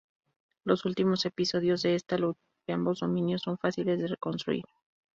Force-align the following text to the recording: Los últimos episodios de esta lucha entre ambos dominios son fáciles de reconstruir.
Los 0.63 0.83
últimos 0.85 1.27
episodios 1.27 1.83
de 1.83 1.93
esta 1.93 2.17
lucha 2.17 2.39
entre 2.63 2.73
ambos 2.73 3.01
dominios 3.01 3.43
son 3.43 3.59
fáciles 3.59 3.99
de 3.99 4.07
reconstruir. 4.07 4.63